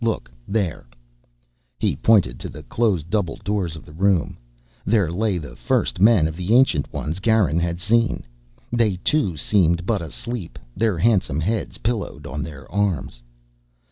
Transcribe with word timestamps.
Look 0.03 0.31
there" 0.47 0.87
He 1.79 1.95
pointed 1.95 2.39
to 2.39 2.49
the 2.49 2.63
closed 2.63 3.11
double 3.11 3.35
doors 3.45 3.75
of 3.75 3.85
the 3.85 3.93
room. 3.93 4.39
There 4.83 5.11
lay 5.11 5.37
the 5.37 5.55
first 5.55 5.99
men 5.99 6.27
of 6.27 6.35
the 6.35 6.55
Ancient 6.55 6.91
Ones 6.91 7.19
Garin 7.19 7.59
had 7.59 7.79
seen. 7.79 8.23
They, 8.71 8.95
too, 9.03 9.37
seemed 9.37 9.85
but 9.85 10.01
asleep, 10.01 10.57
their 10.75 10.97
handsome 10.97 11.39
heads 11.39 11.77
pillowed 11.77 12.25
on 12.25 12.41
their 12.41 12.67
arms. 12.71 13.21